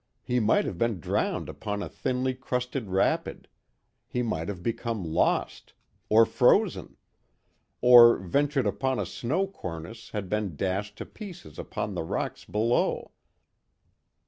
He 0.23 0.39
might 0.39 0.65
have 0.65 0.79
been 0.79 0.99
drowned 0.99 1.47
upon 1.47 1.83
a 1.83 1.87
thinly 1.87 2.33
crusted 2.33 2.89
rapid. 2.89 3.47
He 4.07 4.23
might 4.23 4.47
have 4.47 4.63
become 4.63 5.03
lost. 5.03 5.73
Or 6.09 6.25
frozen. 6.25 6.97
Or, 7.81 8.17
ventured 8.17 8.65
upon 8.65 8.97
a 8.97 9.05
snow 9.05 9.45
cornice 9.45 10.09
and 10.11 10.27
been 10.27 10.55
dashed 10.55 10.97
to 10.97 11.05
pieces 11.05 11.59
upon 11.59 11.93
the 11.93 12.01
rocks 12.01 12.45
below. 12.45 13.11